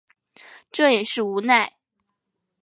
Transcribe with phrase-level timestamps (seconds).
[0.71, 1.73] 这也是无奈